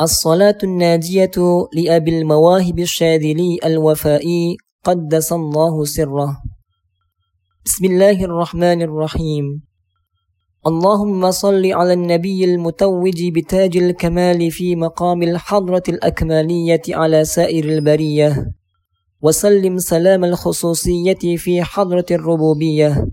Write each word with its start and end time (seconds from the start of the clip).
الصلاة 0.00 0.58
الناجية 0.64 1.30
لأبي 1.72 2.18
المواهب 2.18 2.78
الشاذلي 2.78 3.58
الوفائي 3.64 4.56
قدس 4.84 5.32
الله 5.32 5.84
سره. 5.84 6.42
بسم 7.64 7.84
الله 7.84 8.24
الرحمن 8.24 8.82
الرحيم. 8.82 9.62
اللهم 10.66 11.30
صل 11.30 11.72
على 11.72 11.92
النبي 11.92 12.44
المتوج 12.44 13.28
بتاج 13.28 13.76
الكمال 13.76 14.50
في 14.50 14.76
مقام 14.76 15.22
الحضرة 15.22 15.82
الأكمالية 15.88 16.82
على 16.88 17.24
سائر 17.24 17.64
البرية. 17.64 18.52
وسلم 19.22 19.78
سلام 19.78 20.24
الخصوصية 20.24 21.36
في 21.36 21.62
حضرة 21.62 22.06
الربوبية. 22.10 23.06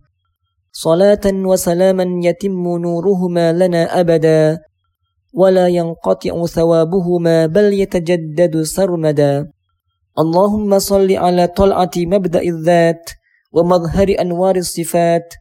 صلاة 0.71 1.25
وسلاما 1.25 2.27
يتم 2.27 2.77
نورهما 2.77 3.53
لنا 3.53 3.99
أبدا. 3.99 4.59
ولا 5.33 5.67
ينقطع 5.67 6.45
ثوابهما 6.45 7.45
بل 7.45 7.73
يتجدد 7.73 8.61
سرمدا. 8.61 9.51
اللهم 10.19 10.79
صل 10.79 11.11
على 11.11 11.47
طلعة 11.47 11.91
مبدأ 11.97 12.41
الذات 12.41 13.09
ومظهر 13.51 14.15
أنوار 14.19 14.55
الصفات. 14.55 15.33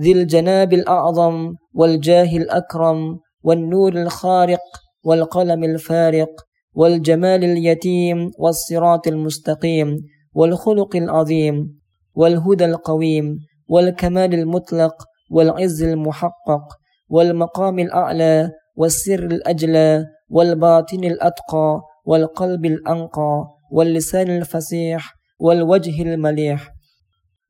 ذي 0.00 0.12
الجناب 0.12 0.72
الأعظم 0.72 1.54
والجاه 1.74 2.36
الأكرم 2.36 3.18
والنور 3.42 3.92
الخارق 3.92 4.60
والقلم 5.04 5.64
الفارق 5.64 6.30
والجمال 6.74 7.44
اليتيم 7.44 8.30
والصراط 8.38 9.06
المستقيم 9.06 9.96
والخلق 10.34 10.96
العظيم 10.96 11.78
والهدى 12.14 12.64
القويم 12.64 13.38
والكمال 13.68 14.34
المطلق 14.34 14.94
والعز 15.30 15.82
المحقق 15.82 16.62
والمقام 17.08 17.78
الأعلى 17.78 18.50
والسر 18.78 19.24
الأجلى 19.24 20.04
والباطن 20.28 21.04
الأتقى 21.04 21.80
والقلب 22.04 22.66
الأنقى 22.66 23.44
واللسان 23.70 24.30
الفسيح 24.36 25.14
والوجه 25.40 26.02
المليح 26.02 26.68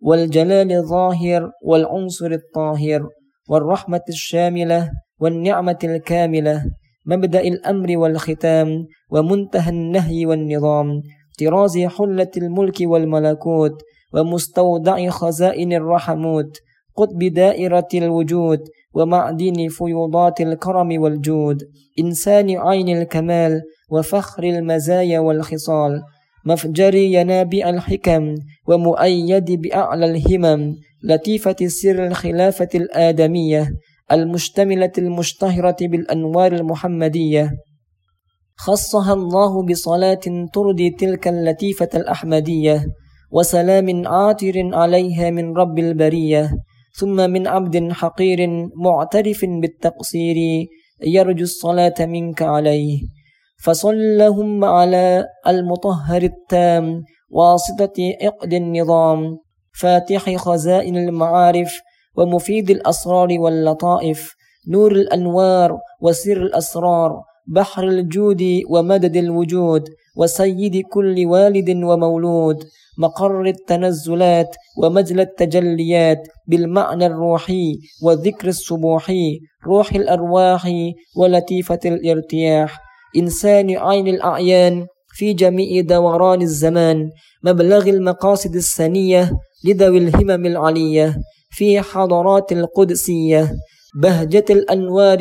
والجلال 0.00 0.72
الظاهر 0.72 1.50
والعنصر 1.64 2.30
الطاهر 2.30 3.08
والرحمة 3.48 4.00
الشاملة 4.08 4.90
والنعمة 5.20 5.78
الكاملة 5.84 6.64
مبدأ 7.06 7.40
الأمر 7.40 7.98
والختام 7.98 8.68
ومنتهى 9.10 9.70
النهي 9.70 10.26
والنظام 10.26 11.02
طراز 11.40 11.78
حلة 11.78 12.30
الملك 12.36 12.76
والملكوت 12.80 13.82
ومستودع 14.14 15.08
خزائن 15.10 15.72
الرحموت 15.72 16.58
قطب 16.98 17.18
دائرة 17.18 17.88
الوجود 17.94 18.60
ومعدن 18.94 19.68
فيوضات 19.68 20.40
الكرم 20.40 21.02
والجود 21.02 21.58
إنسان 22.00 22.58
عين 22.58 22.88
الكمال 22.98 23.62
وفخر 23.90 24.42
المزايا 24.44 25.20
والخصال 25.20 26.02
مفجر 26.46 26.94
ينابع 26.94 27.68
الحكم 27.68 28.34
ومؤيد 28.68 29.52
بأعلى 29.62 30.06
الهمم 30.10 30.74
لطيفة 31.04 31.56
سر 31.66 32.06
الخلافة 32.06 32.68
الآدمية 32.74 33.70
المشتملة 34.12 34.92
المشتهرة 34.98 35.76
بالأنوار 35.80 36.52
المحمدية. 36.52 37.50
خصها 38.56 39.12
الله 39.12 39.66
بصلاة 39.66 40.20
ترضي 40.52 40.90
تلك 40.90 41.28
اللطيفة 41.28 41.88
الأحمدية 41.94 42.86
وسلام 43.30 44.08
عاطر 44.08 44.70
عليها 44.74 45.30
من 45.30 45.56
رب 45.56 45.78
البرية. 45.78 46.50
ثم 46.98 47.30
من 47.30 47.46
عبد 47.46 47.92
حقير 47.92 48.38
معترف 48.76 49.44
بالتقصير 49.44 50.66
يرجو 51.06 51.44
الصلاة 51.44 51.94
منك 52.00 52.42
عليه. 52.42 53.00
فصل 53.64 53.94
اللهم 53.94 54.64
على 54.64 55.26
المطهر 55.46 56.22
التام 56.22 57.02
واسطة 57.30 57.98
عقد 58.22 58.52
النظام 58.52 59.38
فاتح 59.80 60.36
خزائن 60.36 60.96
المعارف 60.96 61.80
ومفيد 62.16 62.70
الأسرار 62.70 63.28
واللطائف 63.40 64.34
نور 64.68 64.92
الأنوار 64.92 65.78
وسر 66.02 66.36
الأسرار 66.36 67.22
بحر 67.48 67.84
الجود 67.88 68.44
ومدد 68.70 69.16
الوجود 69.16 69.88
وسيد 70.16 70.82
كل 70.92 71.26
والد 71.26 71.70
ومولود 71.70 72.64
مقر 72.98 73.46
التنزلات 73.46 74.56
ومجل 74.82 75.20
التجليات 75.20 76.18
بالمعنى 76.46 77.06
الروحي 77.06 77.78
والذكر 78.02 78.48
الصبوحي 78.48 79.38
روح 79.66 79.92
الأرواح 79.92 80.70
ولطيفة 81.16 81.78
الارتياح 81.84 82.78
إنسان 83.16 83.76
عين 83.76 84.08
الأعيان 84.08 84.86
في 85.14 85.32
جميع 85.32 85.80
دوران 85.82 86.42
الزمان 86.42 87.10
مبلغ 87.44 87.88
المقاصد 87.88 88.54
السنية 88.54 89.32
لذوي 89.64 89.98
الهمم 89.98 90.46
العلية 90.46 91.16
في 91.50 91.80
حضارات 91.80 92.52
القدسية 92.52 93.52
بهجة 94.02 94.44
الأنوار 94.50 95.18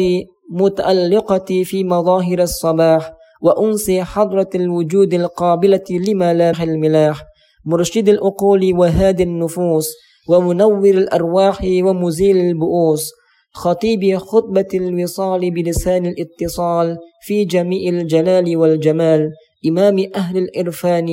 متألقة 0.52 1.64
في 1.64 1.84
مظاهر 1.84 2.42
الصباح 2.42 3.12
وأنس 3.42 3.92
حضرة 3.92 4.50
الوجود 4.56 5.14
القابلة 5.14 5.84
لملاح 5.90 6.62
الملاح 6.62 7.24
مرشد 7.66 8.10
الأقول 8.10 8.74
وهادي 8.74 9.24
النفوس 9.24 9.90
ومنور 10.30 10.90
الأرواح 10.90 11.62
ومزيل 11.64 12.38
البؤوس 12.38 13.12
خطيب 13.54 14.18
خطبة 14.18 14.68
الوصال 14.74 15.52
بلسان 15.52 16.06
الاتصال 16.06 16.98
في 17.22 17.46
جميع 17.46 17.90
الجلال 17.90 18.58
والجمال 18.58 19.32
إمام 19.68 20.06
أهل 20.16 20.38
الإرفان 20.38 21.08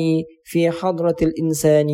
في 0.44 0.71
حضرة 0.71 1.17
الإنسان. 1.23 1.87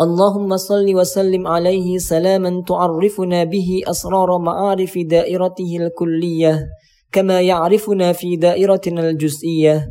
اللهم 0.00 0.56
صل 0.56 0.94
وسلم 0.94 1.46
عليه 1.46 1.98
سلاما 1.98 2.62
تعرفنا 2.68 3.44
به 3.44 3.80
أسرار 3.86 4.38
معارف 4.38 4.98
دائرته 4.98 5.76
الكلية 5.80 6.66
كما 7.12 7.40
يعرفنا 7.40 8.12
في 8.12 8.36
دائرتنا 8.36 9.10
الجزئية. 9.10 9.86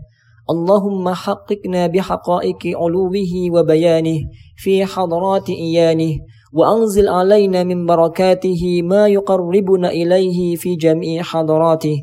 اللهم 0.49 1.09
حققنا 1.09 1.87
بحقائق 1.87 2.57
علوه 2.65 3.33
وبيانه 3.53 4.19
في 4.57 4.85
حضرات 4.85 5.49
إيانه 5.49 6.13
وأنزل 6.53 7.07
علينا 7.07 7.63
من 7.63 7.85
بركاته 7.85 8.81
ما 8.81 9.07
يقربنا 9.07 9.89
إليه 9.89 10.55
في 10.55 10.75
جميع 10.75 11.23
حضراته. 11.23 11.97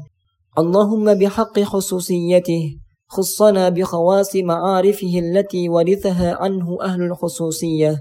اللهم 0.58 1.14
بحق 1.14 1.60
خصوصيته 1.60 2.78
خصنا 3.10 3.68
بخواص 3.68 4.36
معارفه 4.36 5.18
التي 5.18 5.68
ورثها 5.68 6.36
عنه 6.40 6.78
أهل 6.82 7.02
الخصوصية 7.02 7.96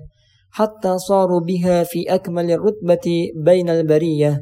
حتى 0.51 0.97
صاروا 0.97 1.39
بها 1.39 1.83
في 1.83 2.03
أكمل 2.15 2.51
الرتبة 2.51 3.31
بين 3.35 3.69
البرية. 3.69 4.41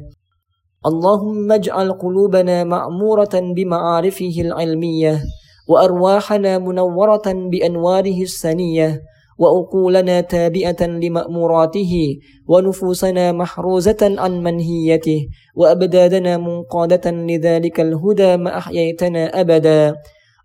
اللهم 0.86 1.52
اجعل 1.52 1.92
قلوبنا 1.92 2.64
معمورة 2.64 3.34
بمعارفه 3.56 4.34
العلمية 4.38 5.22
وأرواحنا 5.68 6.58
منورة 6.58 7.26
بأنواره 7.50 8.22
السنية 8.22 9.02
وأقولنا 9.38 10.20
تابئة 10.20 10.86
لمأموراته 10.86 12.16
ونفوسنا 12.48 13.32
محروزة 13.32 13.96
عن 14.02 14.42
منهيته 14.42 15.26
وأبدادنا 15.56 16.36
منقادة 16.36 17.10
لذلك 17.10 17.80
الهدى 17.80 18.36
ما 18.36 18.58
أحييتنا 18.58 19.40
أبدا. 19.40 19.96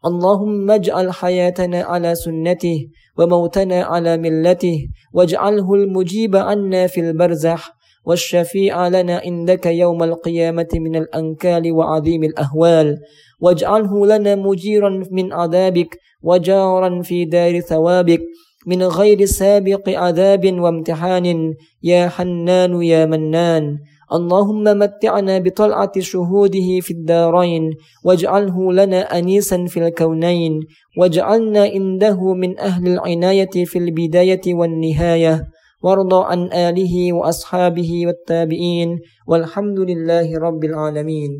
اللهم 0.05 0.71
اجعل 0.71 1.11
حياتنا 1.13 1.81
على 1.81 2.15
سنته 2.15 2.87
وموتنا 3.17 3.83
على 3.83 4.17
ملته 4.17 4.87
واجعله 5.13 5.73
المجيب 5.73 6.35
عنا 6.35 6.87
في 6.87 6.99
البرزح 7.01 7.75
والشفيع 8.05 8.87
لنا 8.87 9.21
عندك 9.25 9.65
يوم 9.65 10.03
القيامة 10.03 10.67
من 10.73 10.95
الأنكال 10.95 11.71
وعظيم 11.71 12.23
الأهوال 12.23 12.97
واجعله 13.41 14.07
لنا 14.07 14.35
مجيرا 14.35 15.03
من 15.11 15.33
عذابك 15.33 15.97
وجارا 16.23 17.01
في 17.01 17.25
دار 17.25 17.59
ثوابك 17.59 18.21
من 18.67 18.83
غير 18.83 19.25
سابق 19.25 19.89
عذاب 19.89 20.59
وامتحان 20.59 21.53
يا 21.83 22.07
حنان 22.07 22.83
يا 22.83 23.05
منان. 23.05 23.77
اللهم 24.13 24.63
متعنا 24.63 25.39
بطلعة 25.39 25.91
شهوده 25.99 26.79
في 26.81 26.91
الدارين 26.91 27.71
واجعله 28.05 28.73
لنا 28.73 29.17
أنيسا 29.17 29.65
في 29.65 29.87
الكونين 29.87 30.59
واجعلنا 30.97 31.63
عنده 31.63 32.33
من 32.33 32.59
أهل 32.59 32.87
العناية 32.87 33.55
في 33.65 33.77
البداية 33.79 34.41
والنهاية. 34.53 35.47
وارض 35.83 36.13
عن 36.13 36.53
آله 36.53 37.13
وأصحابه 37.13 38.07
والتابعين 38.07 38.99
والحمد 39.27 39.79
لله 39.79 40.37
رب 40.37 40.63
العالمين. 40.63 41.31